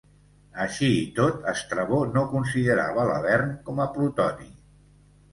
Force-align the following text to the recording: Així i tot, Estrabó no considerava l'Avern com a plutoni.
Així 0.61 0.87
i 0.99 1.01
tot, 1.17 1.35
Estrabó 1.51 1.99
no 2.15 2.23
considerava 2.31 3.03
l'Avern 3.11 3.51
com 3.69 3.83
a 3.85 3.87
plutoni. 3.99 4.49